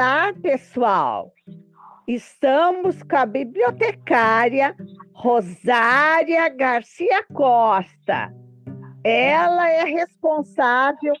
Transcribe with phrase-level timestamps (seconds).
[0.00, 1.30] Olá, pessoal!
[2.08, 4.74] Estamos com a bibliotecária
[5.12, 8.32] Rosária Garcia Costa.
[9.04, 11.12] Ela é responsável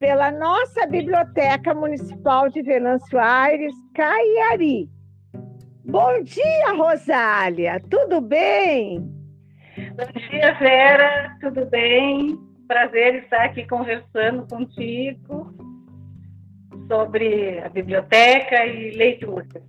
[0.00, 4.88] pela nossa Biblioteca Municipal de Venâncio Aires, Caiari.
[5.84, 9.00] Bom dia, Rosália, tudo bem?
[9.94, 12.38] Bom dia, Vera, tudo bem?
[12.66, 15.61] Prazer estar aqui conversando contigo
[16.92, 19.62] sobre a biblioteca e leitura.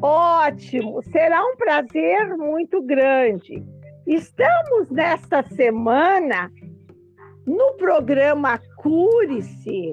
[0.00, 3.62] Ótimo, será um prazer muito grande.
[4.06, 6.50] Estamos nesta semana
[7.46, 9.92] no programa Cure-se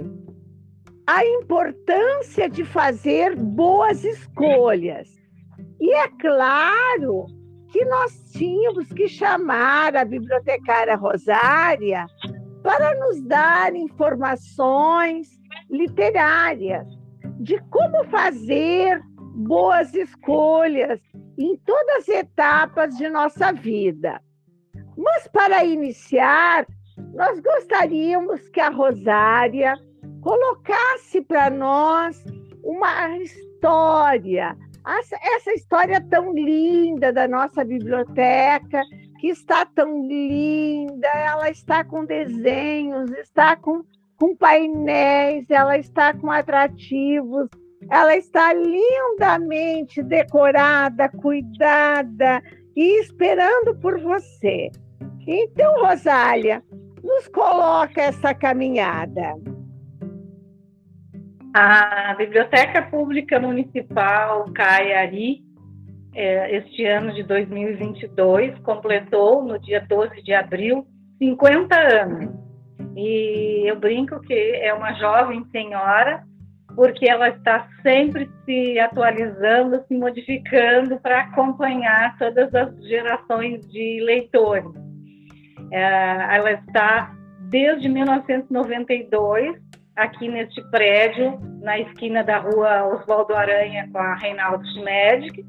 [1.06, 5.10] a importância de fazer boas escolhas.
[5.82, 7.26] E é claro
[7.70, 12.06] que nós tínhamos que chamar a bibliotecária Rosária
[12.64, 15.30] para nos dar informações
[15.70, 16.88] literárias
[17.40, 19.02] de como fazer
[19.36, 21.00] boas escolhas
[21.38, 24.22] em todas as etapas de nossa vida.
[24.98, 26.66] Mas para iniciar,
[27.14, 29.76] nós gostaríamos que a Rosária
[30.22, 32.24] colocasse para nós
[32.64, 34.56] uma história,
[35.36, 38.84] essa história tão linda da nossa biblioteca,
[39.24, 43.82] que está tão linda, ela está com desenhos, está com,
[44.18, 47.48] com painéis, ela está com atrativos,
[47.90, 52.44] ela está lindamente decorada, cuidada
[52.76, 54.70] e esperando por você.
[55.26, 56.62] Então, Rosália,
[57.02, 59.36] nos coloca essa caminhada.
[61.56, 65.43] A Biblioteca Pública Municipal Caiari,
[66.16, 70.86] é, este ano de 2022, completou no dia 12 de abril
[71.18, 72.34] 50 anos.
[72.96, 76.24] E eu brinco que é uma jovem senhora
[76.76, 84.72] porque ela está sempre se atualizando, se modificando para acompanhar todas as gerações de leitores.
[85.72, 87.14] É, ela está
[87.50, 89.56] desde 1992
[89.96, 95.46] aqui neste prédio, na esquina da rua Oswaldo Aranha com a Reinaldo Schmedic.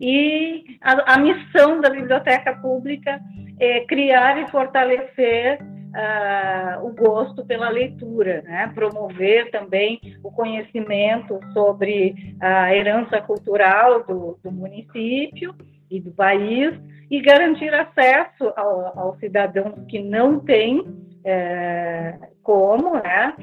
[0.00, 3.20] E a, a missão da Biblioteca Pública
[3.58, 8.72] é criar e fortalecer uh, o gosto pela leitura, né?
[8.74, 15.54] promover também o conhecimento sobre a herança cultural do, do município
[15.90, 16.72] e do país
[17.10, 20.84] e garantir acesso ao, aos cidadãos que não têm
[21.24, 23.34] é, como, né,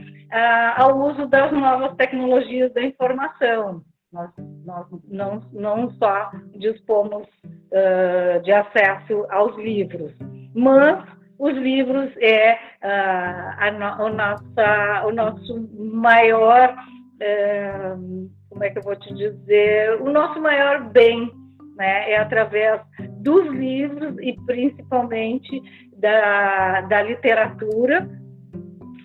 [0.75, 3.83] ao uso das novas tecnologias da informação.
[4.17, 4.31] Nós,
[4.65, 10.11] nós não, não só dispomos uh, de acesso aos livros,
[10.55, 11.05] mas
[11.37, 18.83] os livros é uh, a, o, nossa, o nosso maior, uh, como é que eu
[18.83, 21.31] vou te dizer, o nosso maior bem,
[21.75, 22.09] né?
[22.09, 22.81] É através
[23.19, 25.61] dos livros e principalmente
[25.95, 28.09] da, da literatura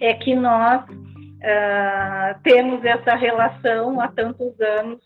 [0.01, 0.85] é que nós
[1.43, 5.01] uh, temos essa relação há tantos anos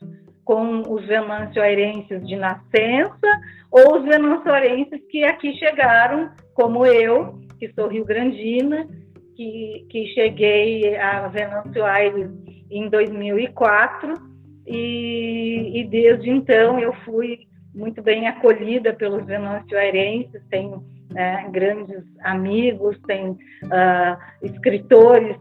[0.44, 7.88] com os venancio-airenses de nascença ou os venancio-airenses que aqui chegaram como eu, que sou
[7.88, 8.86] rio-grandina,
[9.34, 12.30] que, que cheguei a Venâncio Aires
[12.70, 14.14] em 2004
[14.66, 17.40] e, e, desde então eu fui
[17.74, 25.36] muito bem acolhida pelos venâncio-airenses, tenho né, grandes amigos, tenho uh, escritores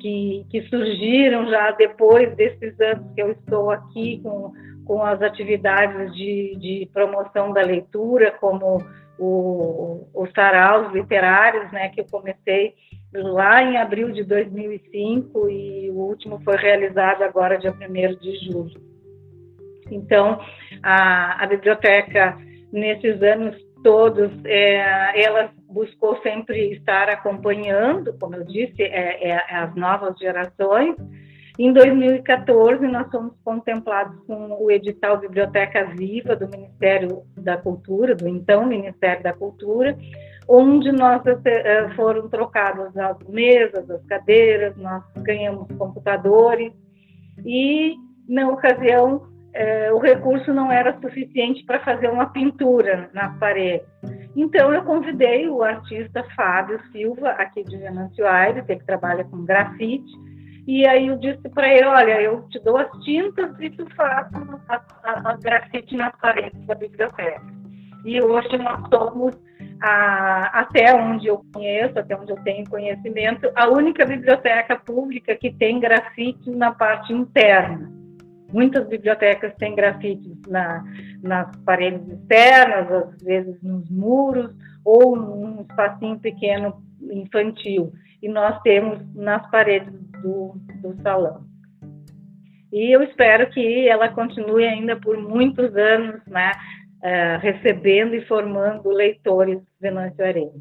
[0.00, 4.52] que, que surgiram já depois desses anos que eu estou aqui com,
[4.84, 8.78] com as atividades de, de promoção da leitura, como
[9.18, 12.74] o, os saraus literários, né, que eu comecei
[13.12, 18.80] lá em abril de 2005 e o último foi realizado agora dia 1 de julho.
[19.90, 20.40] Então,
[20.82, 22.38] a, a biblioteca,
[22.72, 25.20] nesses anos todos, é,
[25.70, 30.96] buscou sempre estar acompanhando, como eu disse, é, é, as novas gerações,
[31.58, 38.26] em 2014, nós fomos contemplados com o edital Biblioteca Viva do Ministério da Cultura, do
[38.26, 39.94] então Ministério da Cultura,
[40.48, 46.72] onde nós eh, foram trocadas as mesas, as cadeiras, nós ganhamos computadores
[47.44, 47.94] e,
[48.26, 53.86] na ocasião, eh, o recurso não era suficiente para fazer uma pintura nas paredes.
[54.36, 60.12] Então, eu convidei o artista Fábio Silva, aqui de Venâncio Aires, que trabalha com grafite,
[60.66, 64.28] e aí eu disse para ele, olha, eu te dou as tintas e tu faz
[64.68, 67.42] a, a, a grafite nas paredes da biblioteca.
[68.04, 69.36] E hoje nós somos
[69.82, 75.52] a, até onde eu conheço, até onde eu tenho conhecimento, a única biblioteca pública que
[75.52, 77.99] tem grafite na parte interna.
[78.52, 80.84] Muitas bibliotecas têm grafites na,
[81.22, 84.54] nas paredes externas, às vezes nos muros,
[84.84, 87.92] ou num espacinho pequeno infantil.
[88.22, 89.92] E nós temos nas paredes
[90.22, 91.44] do, do salão.
[92.72, 96.52] E eu espero que ela continue ainda por muitos anos, né,
[97.02, 100.52] uh, recebendo e formando leitores Venâncio Arena.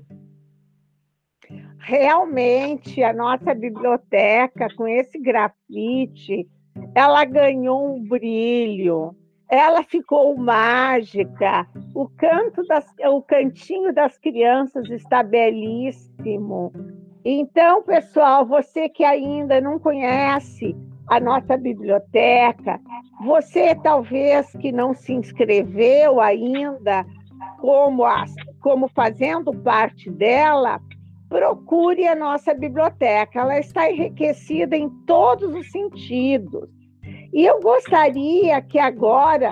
[1.80, 6.47] Realmente, a nossa biblioteca, com esse grafite,
[6.96, 9.16] ela ganhou um brilho,
[9.50, 11.68] ela ficou mágica.
[11.96, 16.72] O canto das, o cantinho das crianças está belíssimo.
[17.26, 20.76] Então, pessoal, você que ainda não conhece
[21.08, 22.80] a nossa biblioteca,
[23.24, 27.06] você talvez que não se inscreveu ainda
[27.60, 28.04] como,
[28.62, 30.80] como fazendo parte dela,
[31.30, 33.40] procure a nossa biblioteca.
[33.40, 36.70] Ela está enriquecida em todos os sentidos.
[37.31, 39.52] E eu gostaria que agora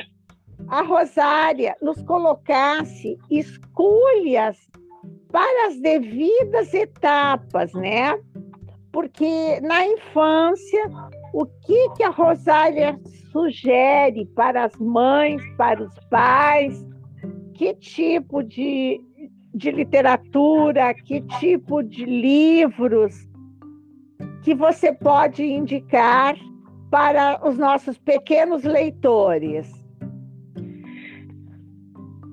[0.68, 4.58] a Rosária nos colocasse escolhas
[5.32, 8.18] para as devidas etapas, né?
[8.92, 10.90] Porque na infância,
[11.34, 13.00] o que, que a Rosária
[13.32, 16.84] sugere para as mães, para os pais?
[17.54, 19.00] Que tipo de,
[19.58, 23.28] de literatura, que tipo de livros
[24.44, 26.36] que você pode indicar
[26.90, 29.70] para os nossos pequenos leitores?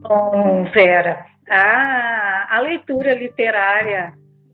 [0.03, 4.13] Bom, Vera, a, a leitura literária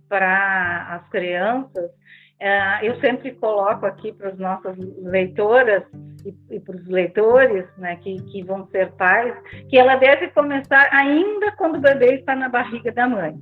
[0.08, 1.90] para as crianças,
[2.38, 5.82] é, eu sempre coloco aqui para as nossas leitoras
[6.24, 9.34] e, e para os leitores, né, que, que vão ser pais,
[9.68, 13.38] que ela deve começar ainda quando o bebê está na barriga da mãe.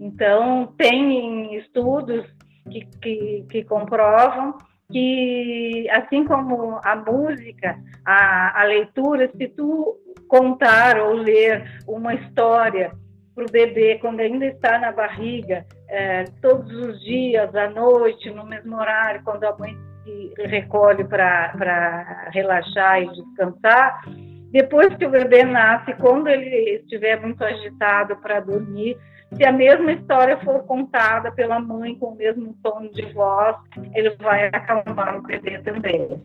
[0.00, 2.24] Então, tem estudos
[2.70, 4.56] que, que, que comprovam
[4.90, 9.96] que, assim como a música, a, a leitura, se tu
[10.28, 12.92] contar ou ler uma história
[13.34, 18.44] para o bebê quando ainda está na barriga, é, todos os dias, à noite, no
[18.44, 24.02] mesmo horário, quando a mãe se recolhe para relaxar e descansar.
[24.50, 28.96] Depois que o bebê nasce, quando ele estiver muito agitado para dormir,
[29.34, 33.56] se a mesma história for contada pela mãe com o mesmo tom de voz,
[33.94, 36.22] ele vai acalmar o bebê também.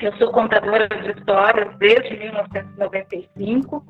[0.00, 3.84] Eu sou contadora de histórias desde 1995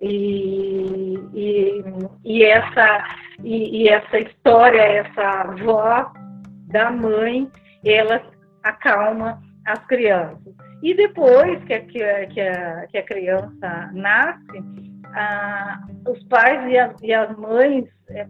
[0.00, 1.84] e, e,
[2.24, 3.04] e essa,
[3.44, 6.06] e, e, essa história, essa voz
[6.68, 7.50] da mãe,
[7.84, 8.20] ela
[8.62, 10.54] acalma as crianças.
[10.82, 14.58] E depois que a, que a, que a criança nasce,
[15.14, 18.26] ah, os pais e as, e as mães, é,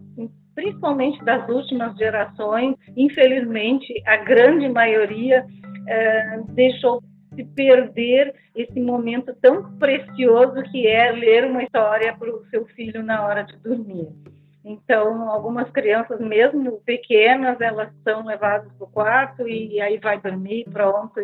[0.53, 5.45] principalmente das últimas gerações, infelizmente, a grande maioria
[5.87, 7.01] é, deixou
[7.33, 13.01] se perder esse momento tão precioso que é ler uma história para o seu filho
[13.01, 14.07] na hora de dormir.
[14.63, 20.65] Então, algumas crianças, mesmo pequenas, elas são levadas para o quarto e, aí vai dormir,
[20.71, 21.19] pronto.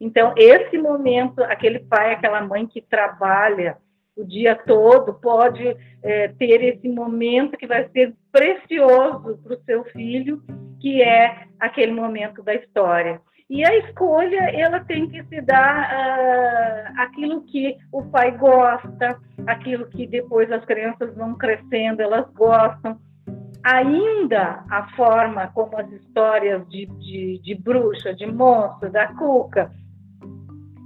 [0.00, 3.76] Então, esse momento, aquele pai, aquela mãe que trabalha
[4.16, 9.84] o dia todo, pode é, ter esse momento que vai ser precioso para o seu
[9.84, 10.42] filho,
[10.80, 13.20] que é aquele momento da história.
[13.52, 19.84] E a escolha, ela tem que se dar uh, aquilo que o pai gosta, aquilo
[19.90, 22.98] que depois as crianças vão crescendo, elas gostam.
[23.62, 29.70] Ainda a forma como as histórias de, de, de bruxa, de monstro, da cuca,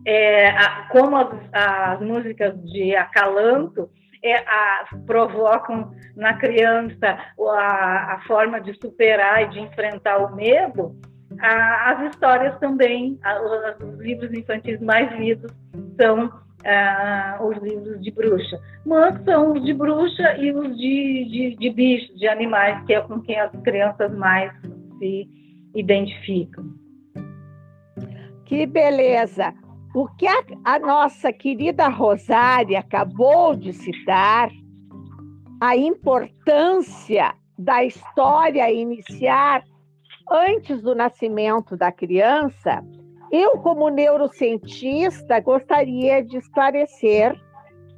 [0.05, 3.89] é, a, como as, as, músicas de acalanto
[4.25, 10.97] é, a, provocam na criança a, a, forma de superar e de enfrentar o medo,
[11.41, 13.19] as histórias também,
[13.83, 15.53] os livros infantis mais lidos
[16.01, 16.31] são
[17.41, 18.61] os livros de bruxa.
[18.85, 23.01] Mas são os de bruxa e os de, de, de bichos, de animais, que é
[23.01, 24.53] com quem as crianças mais
[24.99, 25.29] se
[25.75, 26.65] identificam.
[28.45, 29.55] Que beleza!
[29.95, 34.51] O que a, a nossa querida Rosária acabou de citar,
[35.61, 39.65] a importância da história iniciar
[40.31, 42.85] antes do nascimento da criança,
[43.31, 47.35] eu, como neurocientista, gostaria de esclarecer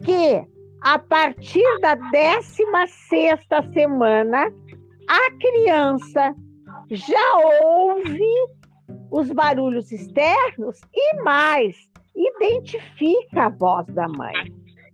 [0.02, 0.44] que,
[0.82, 3.40] a partir da 16
[3.72, 4.52] semana,
[5.08, 6.34] a criança
[6.90, 8.22] já ouve
[9.10, 11.76] os barulhos externos e mais,
[12.14, 14.34] identifica a voz da mãe.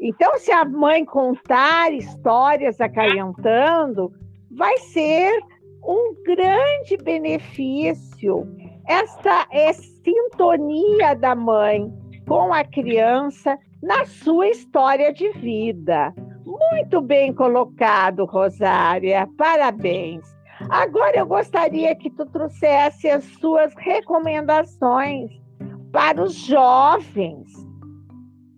[0.00, 4.12] Então, se a mãe contar histórias acalentando,
[4.50, 5.40] vai ser
[5.86, 8.46] um grande benefício.
[8.86, 11.92] Esta é sintonia da mãe
[12.26, 16.14] com a criança na sua história de vida.
[16.44, 19.28] Muito bem colocado, Rosária.
[19.36, 20.34] Parabéns.
[20.70, 25.30] Agora eu gostaria que tu trouxesse as suas recomendações
[25.92, 27.48] para os jovens,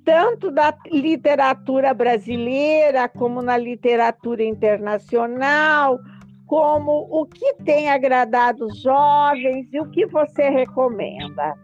[0.05, 5.99] tanto da literatura brasileira como na literatura internacional,
[6.47, 11.55] como o que tem agradado os jovens e o que você recomenda.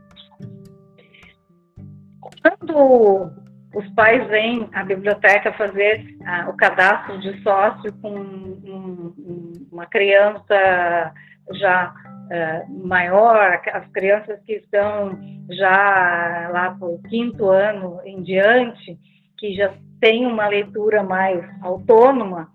[2.42, 3.30] Quando
[3.74, 11.12] os pais vêm à biblioteca fazer ah, o cadastro de sócio com um, uma criança
[11.52, 15.18] já uh, maior, as crianças que estão
[15.50, 18.98] já lá para o quinto ano em diante,
[19.38, 22.50] que já têm uma leitura mais autônoma,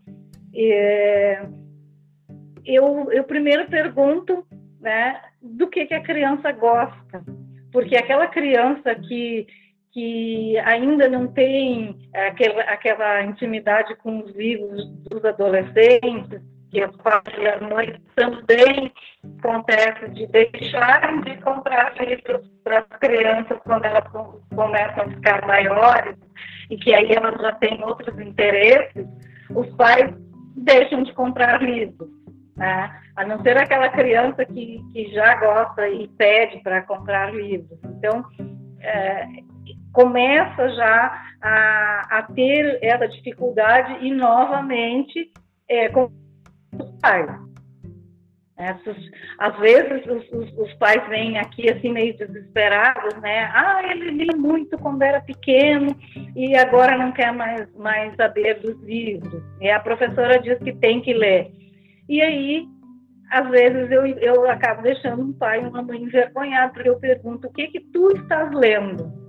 [2.68, 4.46] eu, eu primeiro pergunto
[4.80, 7.24] né, do que, que a criança gosta,
[7.72, 9.48] porque aquela criança que
[9.98, 17.24] que ainda não tem aquela, aquela intimidade com os livros dos adolescentes, que os pais
[17.36, 18.94] e as mães também
[19.40, 24.08] acontece de deixarem de comprar livros para as crianças quando elas
[24.54, 26.16] começam a ficar maiores
[26.70, 29.08] e que aí elas já têm outros interesses,
[29.50, 30.14] os pais
[30.58, 32.08] deixam de comprar livros.
[32.58, 33.02] Né?
[33.16, 37.80] A não ser aquela criança que, que já gosta e pede para comprar livros.
[37.84, 38.26] Então,
[38.82, 39.26] é,
[39.94, 45.32] começa já a, a ter essa dificuldade e novamente
[45.70, 46.10] é, com
[46.74, 47.48] os pais.
[48.60, 48.76] É,
[49.38, 53.52] às vezes os, os, os, pais vêm aqui assim meio desesperados, né?
[53.54, 55.96] Ah, ele lia muito quando era pequeno
[56.36, 59.44] e agora não quer mais, mais saber dos livros.
[59.62, 61.52] E a professora diz que tem que ler.
[62.08, 62.66] E aí,
[63.32, 67.48] às vezes eu, eu acabo deixando um pai e uma mãe envergonhado, porque eu pergunto,
[67.48, 69.28] o que que tu estás lendo?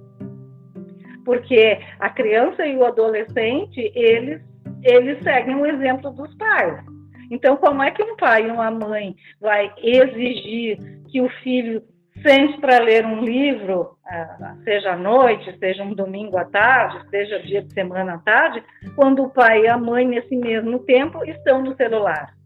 [1.28, 4.40] porque a criança e o adolescente, eles,
[4.82, 6.82] eles seguem o exemplo dos pais.
[7.30, 11.82] Então, como é que um pai e uma mãe vai exigir que o filho
[12.22, 17.40] sente para ler um livro, ah, seja à noite, seja um domingo à tarde, seja
[17.40, 18.64] dia de semana à tarde,
[18.96, 22.37] quando o pai e a mãe, nesse mesmo tempo, estão no celular?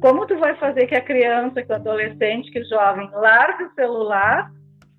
[0.00, 3.74] Como tu vai fazer que a criança, que o adolescente, que o jovem largue o
[3.74, 4.50] celular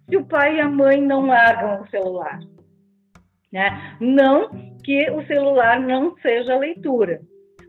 [0.07, 2.39] se o pai e a mãe não largam o celular?
[3.51, 3.97] Né?
[3.99, 4.49] Não
[4.83, 7.21] que o celular não seja leitura,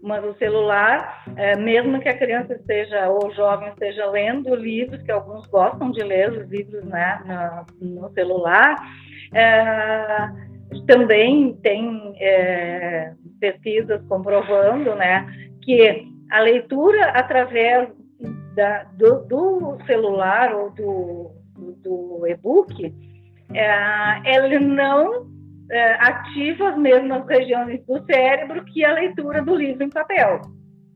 [0.02, 5.02] mas o celular, é, mesmo que a criança esteja ou o jovem esteja lendo livros,
[5.02, 8.76] que alguns gostam de ler os livros né, no, no celular,
[9.32, 10.28] é,
[10.86, 15.26] também tem é, pesquisas comprovando né,
[15.62, 17.90] que a leitura através
[18.54, 21.30] da, do, do, celular ou do,
[21.82, 22.90] do, e-book,
[23.52, 25.26] é, ele não
[25.70, 30.40] é, ativa as mesmas regiões do cérebro que a leitura do livro em papel.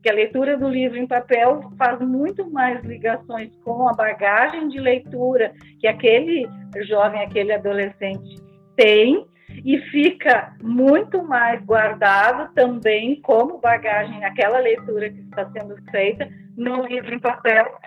[0.01, 4.79] Que a leitura do livro em papel faz muito mais ligações com a bagagem de
[4.79, 6.49] leitura que aquele
[6.87, 8.41] jovem, aquele adolescente
[8.75, 9.23] tem
[9.63, 16.85] e fica muito mais guardado também como bagagem aquela leitura que está sendo feita no
[16.85, 17.77] livro em papel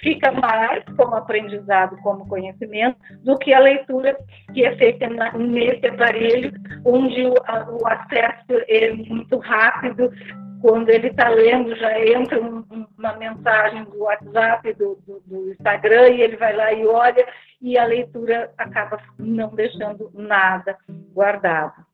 [0.00, 4.16] fica mais como aprendizado, como conhecimento, do que a leitura
[4.52, 6.52] que é feita na, nesse aparelho,
[6.84, 10.12] onde o, a, o, acesso é muito rápido.
[10.60, 12.64] Quando ele está lendo, já entra um,
[12.96, 17.26] uma mensagem do WhatsApp, do, do, do Instagram, e ele vai lá e olha,
[17.60, 20.76] e a leitura acaba não deixando nada
[21.12, 21.84] guardado.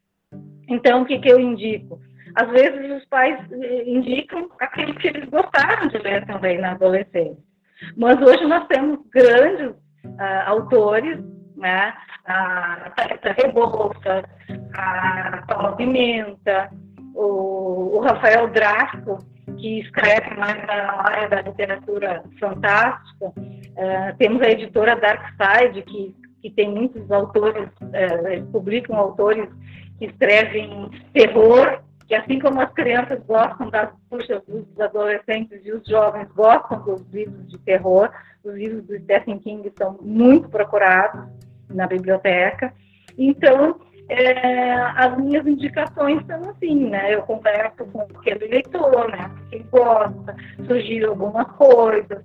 [0.69, 2.01] Então, o que, que eu indico?
[2.35, 7.43] Às vezes os pais eh, indicam aquilo que eles gostaram de ler também na adolescência.
[7.97, 11.19] Mas hoje nós temos grandes uh, autores,
[11.57, 11.95] né?
[12.27, 14.25] a Thalita Rebouças,
[14.75, 16.71] a Paula Pimenta,
[17.15, 19.19] o, o Rafael Draco,
[19.57, 23.27] que escreve mais na área da literatura fantástica.
[23.27, 29.49] Uh, temos a editora Darkside, que, que tem muitos autores, uh, publicam autores
[29.99, 35.87] que escrevem terror que assim como as crianças gostam das puxas, os adolescentes e os
[35.87, 38.11] jovens gostam dos livros de terror,
[38.43, 41.29] os livros do Stephen King são muito procurados
[41.69, 42.73] na biblioteca.
[43.19, 43.79] Então,
[44.09, 47.15] é, as minhas indicações são assim, né?
[47.15, 49.31] Eu converso com aquele leitor, né?
[49.51, 50.35] Que gosta,
[50.67, 52.25] sugiro algumas coisas,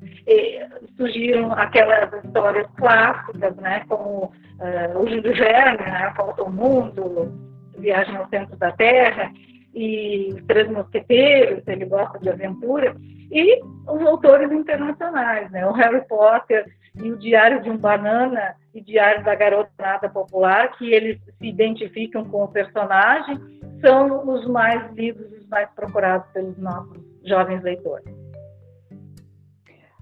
[0.96, 3.84] surgiram aquelas histórias clássicas, né?
[3.90, 6.14] Como uh, o Júlio Verne, né?
[6.16, 7.34] Falta o Mundo,
[7.78, 9.32] Viagem ao Centro da Terra
[9.74, 12.96] e Três Mosqueteiros, ele gosta de aventura,
[13.32, 15.66] e os autores internacionais, né?
[15.66, 20.76] O Harry Potter e o Diário de um Banana e Diário da Garota Nada Popular,
[20.78, 23.40] que eles se identificam com o personagem,
[23.80, 28.14] são os mais lidos, os mais procurados pelos nossos jovens leitores.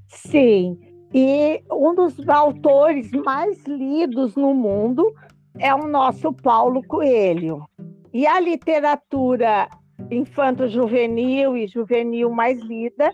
[0.07, 0.79] Sim,
[1.13, 5.13] e um dos autores mais lidos no mundo
[5.59, 7.65] é o nosso Paulo Coelho.
[8.13, 9.69] E a literatura
[10.09, 13.11] infanto-juvenil e juvenil mais lida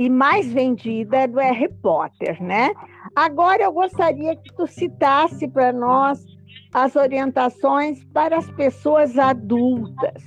[0.00, 2.72] e mais vendida é do Harry Potter, né?
[3.14, 6.24] Agora eu gostaria que tu citasse para nós
[6.72, 10.22] as orientações para as pessoas adultas,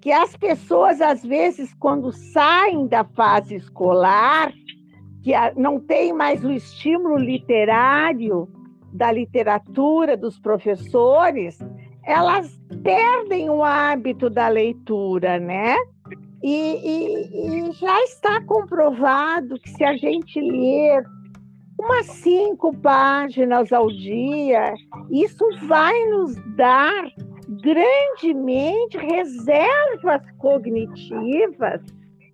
[0.00, 4.52] que as pessoas às vezes quando saem da fase escolar,
[5.22, 8.48] que não tem mais o estímulo literário
[8.92, 11.60] da literatura dos professores,
[12.02, 15.76] elas perdem o hábito da leitura, né?
[16.42, 21.04] E, e, e, já está comprovado que se a gente ler
[21.78, 24.74] umas cinco páginas ao dia,
[25.10, 27.04] isso vai nos dar
[27.62, 31.80] grandemente reservas cognitivas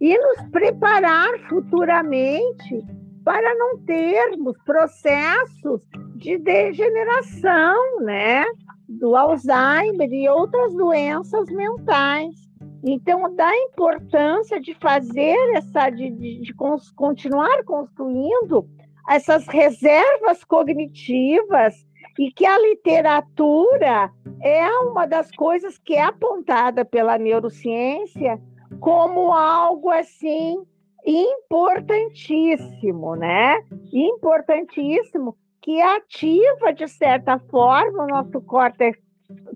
[0.01, 2.85] e nos preparar futuramente
[3.25, 5.81] para não termos processos
[6.17, 8.45] de degeneração, né?
[8.89, 12.42] Do Alzheimer e outras doenças mentais.
[12.85, 16.55] Então, da importância de fazer essa, de, de, de
[16.97, 18.69] continuar construindo
[19.09, 21.75] essas reservas cognitivas
[22.19, 24.11] e que a literatura
[24.43, 28.41] é uma das coisas que é apontada pela neurociência
[28.81, 30.67] como algo assim
[31.07, 33.63] importantíssimo, né?
[33.93, 38.99] Importantíssimo que ativa de certa forma o nosso córtex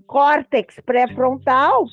[0.05, 1.85] córtex pré-frontal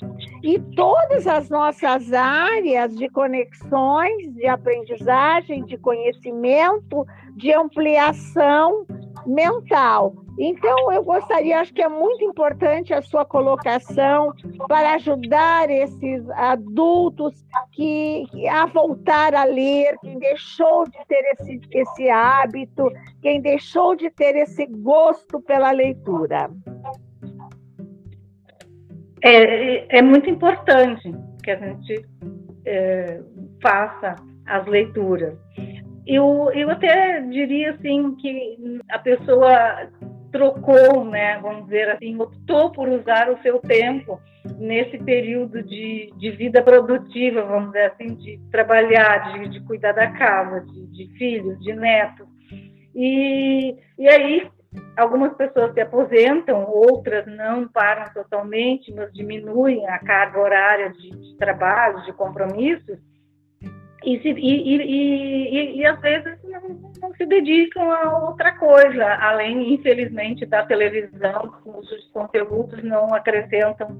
[0.42, 7.04] e todas as nossas áreas de conexões, de aprendizagem, de conhecimento,
[7.36, 8.86] de ampliação
[9.26, 10.14] mental.
[10.38, 14.32] Então, eu gostaria, acho que é muito importante a sua colocação
[14.66, 22.10] para ajudar esses adultos que, a voltar a ler, quem deixou de ter esse, esse
[22.10, 22.90] hábito,
[23.22, 26.50] quem deixou de ter esse gosto pela leitura.
[29.24, 31.10] É, é muito importante
[31.42, 32.04] que a gente
[32.66, 33.20] é,
[33.62, 35.34] faça as leituras.
[36.06, 39.88] Eu, eu até diria assim que a pessoa
[40.30, 44.20] trocou, né, vamos dizer assim, optou por usar o seu tempo
[44.58, 50.10] nesse período de, de vida produtiva, vamos dizer assim, de trabalhar, de, de cuidar da
[50.10, 52.26] casa, de, de filhos, de netos.
[52.94, 54.46] E, e aí
[54.96, 61.36] algumas pessoas se aposentam, outras não param totalmente, mas diminuem a carga horária de, de
[61.36, 62.98] trabalho, de compromissos
[64.04, 69.72] e, se, e, e, e, às vezes não, não, se dedicam a outra coisa, além,
[69.72, 73.98] infelizmente, da televisão, cujos conteúdos não acrescentam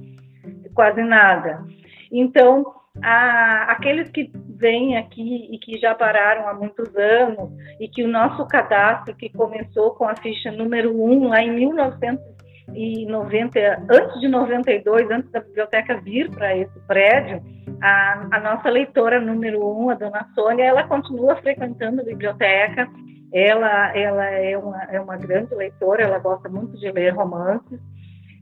[0.74, 1.64] quase nada.
[2.12, 8.02] Então, a, aqueles que vêm aqui e que já pararam há muitos anos, e que
[8.02, 14.28] o nosso cadastro, que começou com a ficha número 1, lá em 1990, antes de
[14.28, 17.42] 92, antes da biblioteca vir para esse prédio,
[17.82, 22.88] a, a nossa leitora número um, a dona Sônia, ela continua frequentando a biblioteca,
[23.32, 27.80] ela, ela é, uma, é uma grande leitora, ela gosta muito de ler romances,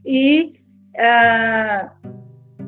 [0.05, 0.53] e
[0.97, 1.91] ah,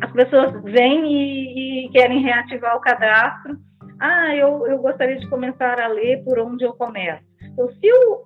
[0.02, 3.58] as pessoas vêm e, e, querem reativar o cadastro.
[4.00, 7.24] Ah, eu, eu gostaria de começar a ler por onde eu começo.
[7.42, 8.24] Então, se eu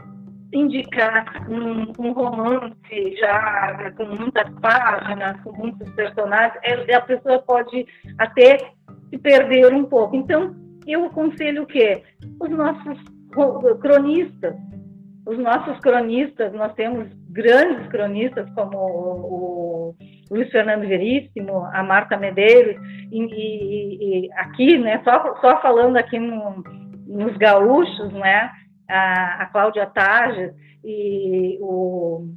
[0.51, 7.85] indicar um, um, romance já com muitas páginas, com muitos personagens, é, a pessoa pode
[8.17, 8.57] até
[9.09, 10.15] se perder um pouco.
[10.15, 10.55] Então,
[10.87, 12.01] eu aconselho o quê?
[12.41, 12.99] Os nossos
[13.79, 14.55] cronistas,
[15.27, 19.95] os nossos cronistas, nós temos grandes cronistas como o, o
[20.29, 22.75] Luiz Fernando Veríssimo, a Marta Medeiros,
[23.11, 26.63] e, e, e aqui, né, só, só falando aqui no,
[27.07, 28.51] nos gaúchos, né,
[28.87, 32.27] a, a Cláudia Tages e o,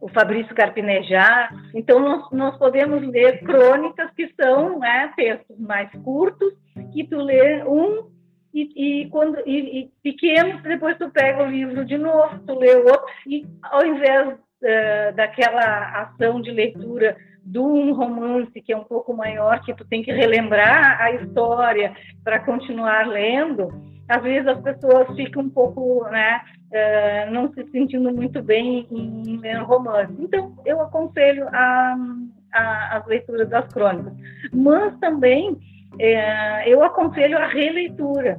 [0.00, 1.54] o Fabrício Carpinejar.
[1.74, 6.52] Então, nós, nós podemos ler crônicas que são né, textos mais curtos,
[6.92, 8.10] que tu lê um
[8.52, 12.74] e, e quando e, e pequenos, depois tu pega o livro de novo, tu lê
[12.74, 18.84] outro, e ao invés uh, daquela ação de leitura de um romance que é um
[18.84, 23.68] pouco maior, que tu tem que relembrar a história para continuar lendo,
[24.08, 26.40] às vezes as pessoas ficam um pouco, né,
[26.72, 30.12] uh, não se sentindo muito bem em ler romance.
[30.18, 31.96] Então, eu aconselho a,
[32.52, 34.12] a, as leituras das crônicas.
[34.52, 35.56] Mas também
[35.98, 38.38] é, eu aconselho a releitura.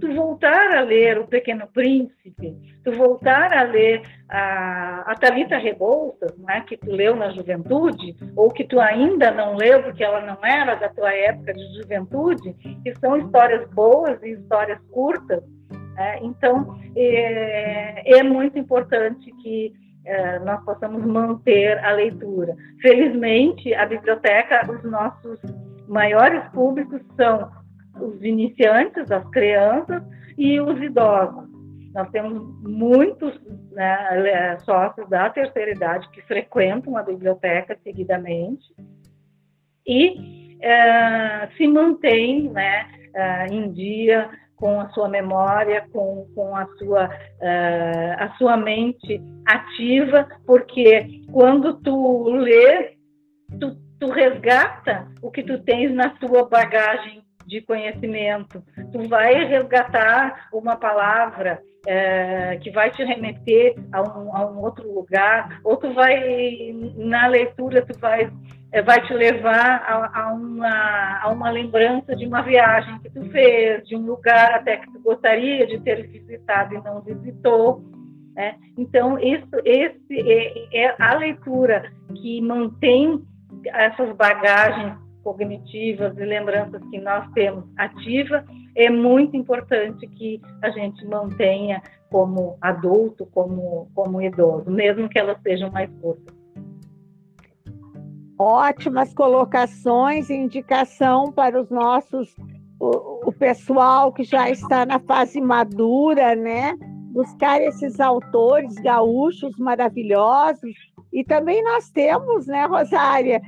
[0.00, 2.54] Tu voltar a ler O Pequeno Príncipe,
[2.84, 8.50] tu voltar a ler a, a Talita Rebouças, né, que tu leu na juventude, ou
[8.50, 12.94] que tu ainda não leu porque ela não era da tua época de juventude, que
[12.96, 15.42] são histórias boas e histórias curtas.
[15.94, 16.18] Né?
[16.22, 19.72] Então, é, é muito importante que
[20.04, 22.54] é, nós possamos manter a leitura.
[22.80, 25.40] Felizmente, a biblioteca, os nossos
[25.88, 27.50] maiores públicos são
[28.00, 30.02] os iniciantes, as crianças
[30.36, 31.46] e os idosos.
[31.94, 33.40] Nós temos muitos
[33.72, 38.64] né, sócios da terceira idade que frequentam a biblioteca seguidamente
[39.86, 46.66] e é, se mantêm né, é, em dia com a sua memória, com, com a,
[46.78, 52.96] sua, uh, a sua mente ativa, porque quando tu lê,
[53.60, 58.62] tu, tu resgata o que tu tens na tua bagagem de conhecimento.
[58.92, 64.92] Tu vai resgatar uma palavra é, que vai te remeter a um, a um, outro
[64.92, 68.30] lugar, ou tu vai, na leitura, tu vai,
[68.72, 73.24] é, vai te levar a, a, uma, a uma lembrança de uma viagem que tu
[73.30, 77.80] fez, de um lugar até que tu gostaria de ter visitado e não visitou.
[78.34, 78.56] Né?
[78.76, 83.22] Então, isso, esse é, é a leitura que mantém
[83.64, 88.44] essas bagagens cognitivas e lembranças que nós temos ativa,
[88.76, 95.36] é muito importante que a gente mantenha como adulto, como, como idoso, mesmo que elas
[95.42, 96.32] sejam mais curtas.
[98.38, 102.32] Ótimas colocações e indicação para os nossos,
[102.78, 106.76] o, o pessoal que já está na fase madura, né?
[107.10, 110.76] Buscar esses autores gaúchos maravilhosos.
[111.12, 113.40] E também nós temos, né, Rosária,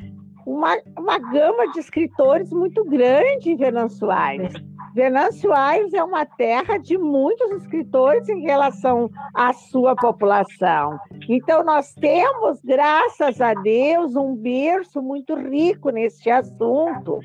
[0.49, 4.55] uma, uma gama de escritores muito grande em Venâncio Aires.
[4.95, 10.99] Venâncio Aires é uma terra de muitos escritores em relação à sua população.
[11.29, 17.21] Então, nós temos, graças a Deus, um berço muito rico neste assunto.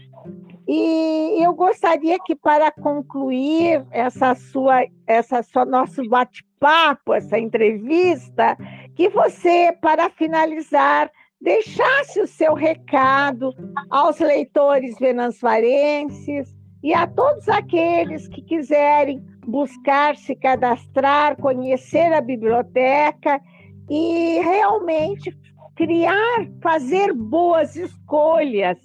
[0.68, 8.58] E eu gostaria que, para concluir essa sua, essa sua nosso bate-papo, essa entrevista,
[8.96, 11.10] que você, para finalizar,
[11.44, 13.54] deixasse o seu recado
[13.90, 23.42] aos leitores venançoarenses e a todos aqueles que quiserem buscar se cadastrar, conhecer a biblioteca
[23.90, 25.38] e realmente
[25.76, 28.78] criar, fazer boas escolhas,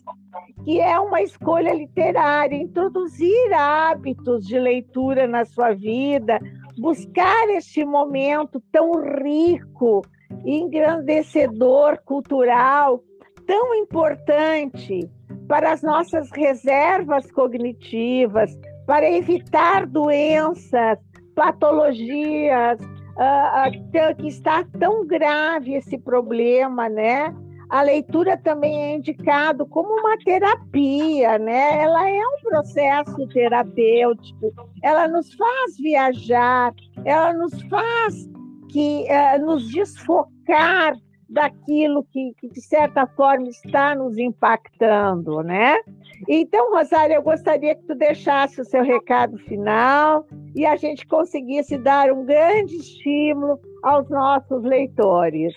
[0.65, 6.41] que é uma escolha literária, introduzir hábitos de leitura na sua vida,
[6.77, 8.93] buscar este momento tão
[9.23, 10.03] rico
[10.45, 13.03] engrandecedor cultural
[13.47, 15.11] tão importante
[15.49, 20.99] para as nossas reservas cognitivas, para evitar doenças,
[21.35, 27.35] patologias, uh, uh, que está tão grave esse problema, né?
[27.71, 31.83] A leitura também é indicado como uma terapia, né?
[31.83, 34.55] Ela é um processo terapêutico.
[34.83, 36.73] Ela nos faz viajar,
[37.05, 38.27] ela nos faz
[38.69, 40.95] que uh, nos desfocar
[41.29, 45.77] daquilo que, que, de certa forma, está nos impactando, né?
[46.27, 51.77] Então, Rosário, eu gostaria que tu deixasse o seu recado final e a gente conseguisse
[51.77, 55.55] dar um grande estímulo aos nossos leitores.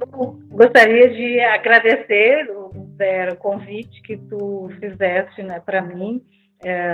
[0.00, 6.22] Eu gostaria de agradecer o convite que tu fizeste né, para mim.
[6.64, 6.86] É,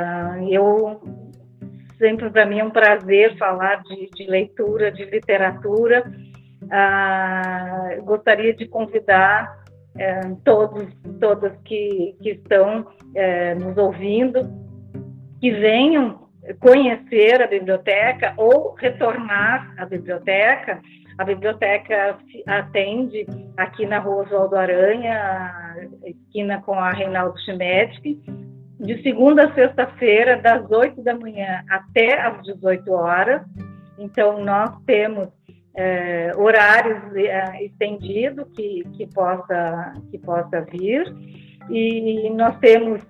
[0.51, 1.01] eu
[1.99, 6.05] sempre para mim é um prazer falar de, de leitura, de literatura.
[6.71, 9.59] Ah, gostaria de convidar
[9.99, 10.87] é, todos,
[11.21, 14.49] todas que, que estão é, nos ouvindo,
[15.41, 16.29] que venham
[16.61, 20.81] conhecer a biblioteca ou retornar à biblioteca.
[21.19, 28.23] A biblioteca atende aqui na Rua Oswaldo Aranha, esquina com a Reinaldo Schmettke,
[28.79, 33.43] de segunda a sexta-feira, das 8 da manhã até as 18 horas.
[33.99, 35.29] Então, nós temos
[35.75, 41.05] é, horários é, estendidos que, que, possa, que possa vir.
[41.69, 43.03] E nós temos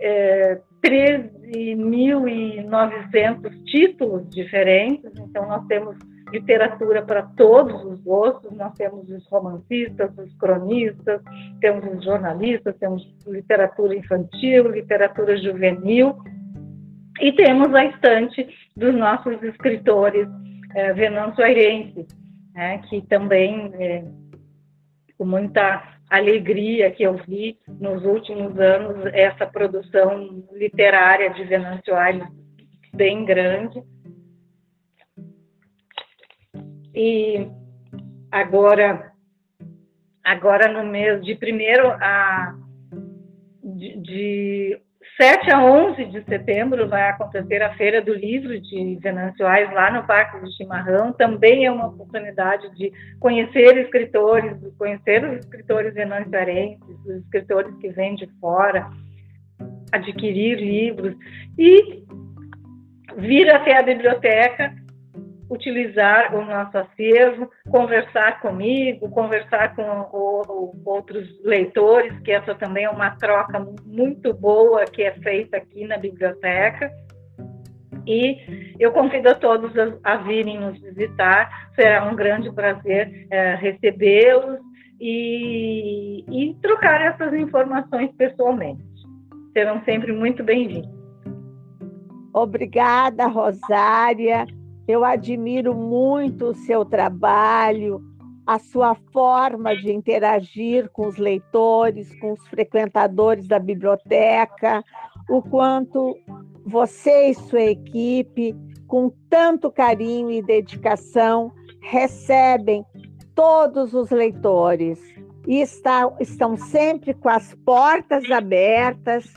[0.00, 5.12] é, 13.900 títulos diferentes.
[5.18, 5.96] Então, nós temos
[6.32, 8.52] literatura para todos os gostos.
[8.56, 11.20] Nós temos os romancistas, os cronistas,
[11.60, 16.16] temos os jornalistas, temos literatura infantil, literatura juvenil
[17.20, 20.26] e temos a estante dos nossos escritores
[20.74, 22.06] é, venançoirenses,
[22.54, 24.04] né, que também é,
[25.18, 32.26] com muita alegria que eu vi nos últimos anos essa produção literária de Venâncio Aires
[32.94, 33.82] bem grande.
[36.94, 37.48] E
[38.30, 39.12] agora,
[40.24, 42.54] agora no mês de primeiro a
[43.62, 44.80] de, de
[45.16, 49.90] 7 a 11 de setembro vai acontecer a Feira do Livro de Venâncio Aires, lá
[49.90, 51.12] no Parque do Chimarrão.
[51.12, 58.14] Também é uma oportunidade de conhecer escritores, conhecer os escritores venançarenses, os escritores que vêm
[58.14, 58.90] de fora,
[59.92, 61.14] adquirir livros
[61.58, 62.02] e
[63.18, 64.74] vir até a biblioteca
[65.50, 72.84] utilizar o nosso acervo, conversar comigo, conversar com o, o, outros leitores, que essa também
[72.84, 76.90] é uma troca muito boa que é feita aqui na biblioteca.
[78.06, 83.56] E eu convido a todos a, a virem nos visitar, será um grande prazer é,
[83.56, 84.60] recebê-los
[85.00, 88.82] e, e trocar essas informações pessoalmente.
[89.52, 91.00] Serão sempre muito bem-vindos.
[92.32, 94.46] Obrigada, Rosária.
[94.90, 98.02] Eu admiro muito o seu trabalho,
[98.44, 104.82] a sua forma de interagir com os leitores, com os frequentadores da biblioteca,
[105.28, 106.18] o quanto
[106.66, 108.52] você e sua equipe,
[108.88, 112.84] com tanto carinho e dedicação, recebem
[113.32, 114.98] todos os leitores.
[115.46, 119.32] E está, estão sempre com as portas abertas,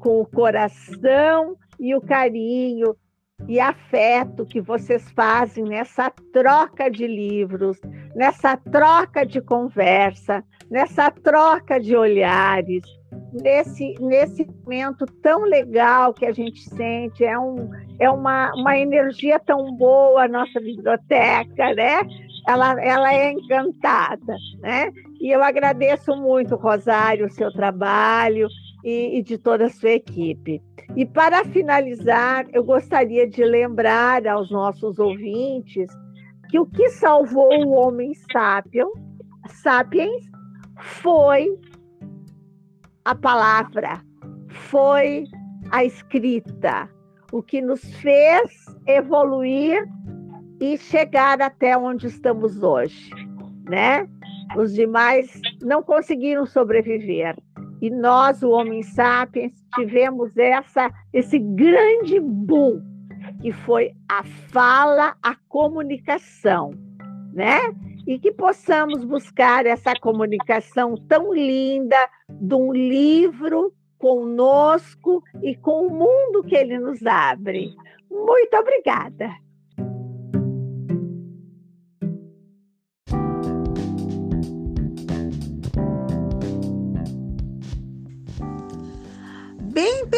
[0.00, 2.94] com o coração e o carinho
[3.46, 7.80] e afeto que vocês fazem nessa troca de livros,
[8.14, 12.82] nessa troca de conversa, nessa troca de olhares,
[13.42, 19.38] nesse, nesse momento tão legal que a gente sente, é, um, é uma, uma energia
[19.38, 22.00] tão boa a nossa biblioteca, né?
[22.46, 24.90] Ela, ela é encantada, né?
[25.20, 28.48] E eu agradeço muito, Rosário, o seu trabalho,
[28.88, 30.62] e, e de toda a sua equipe.
[30.96, 35.90] E para finalizar, eu gostaria de lembrar aos nossos ouvintes
[36.48, 38.88] que o que salvou o homem sapiens,
[39.48, 40.24] sapiens
[40.78, 41.54] foi
[43.04, 44.00] a palavra,
[44.48, 45.24] foi
[45.70, 46.88] a escrita,
[47.30, 49.86] o que nos fez evoluir
[50.60, 53.10] e chegar até onde estamos hoje,
[53.68, 54.08] né?
[54.56, 57.36] Os demais não conseguiram sobreviver.
[57.80, 62.82] E nós, o Homem Sapiens, tivemos essa, esse grande boom,
[63.40, 66.72] que foi a fala, a comunicação,
[67.32, 67.60] né?
[68.06, 71.96] E que possamos buscar essa comunicação tão linda
[72.30, 77.74] de um livro conosco e com o mundo que ele nos abre.
[78.10, 79.30] Muito obrigada.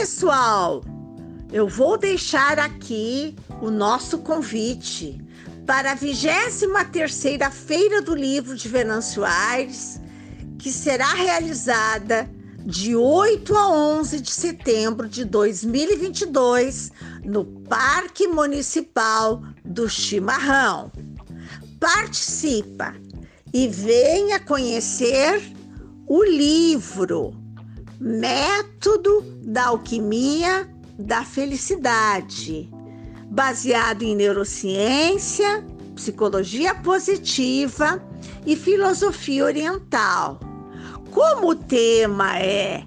[0.00, 0.82] Pessoal,
[1.52, 5.20] eu vou deixar aqui o nosso convite
[5.66, 10.00] para a 23ª Feira do Livro de Venâncio Aires,
[10.58, 12.26] que será realizada
[12.64, 20.90] de 8 a 11 de setembro de 2022 no Parque Municipal do Chimarrão.
[21.78, 22.94] Participa
[23.52, 25.42] e venha conhecer
[26.06, 27.38] o livro
[28.00, 30.66] Método da Alquimia
[30.98, 32.70] da Felicidade,
[33.26, 35.62] baseado em neurociência,
[35.94, 38.02] psicologia positiva
[38.46, 40.40] e filosofia oriental.
[41.10, 42.84] Como o tema é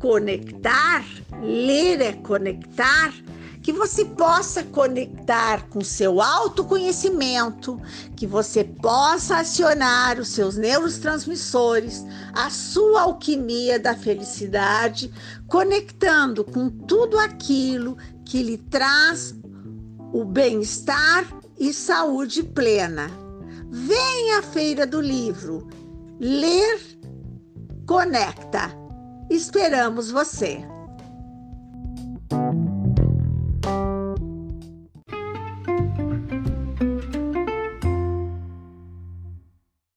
[0.00, 1.04] conectar,
[1.40, 3.14] ler é conectar,
[3.62, 7.80] que você possa conectar com seu autoconhecimento,
[8.16, 15.12] que você possa acionar os seus neurotransmissores, a sua alquimia da felicidade,
[15.46, 19.34] conectando com tudo aquilo que lhe traz
[20.12, 21.24] o bem-estar
[21.58, 23.10] e saúde plena.
[23.70, 25.68] Venha à Feira do Livro.
[26.18, 26.80] Ler
[27.86, 28.70] conecta.
[29.30, 30.71] Esperamos você.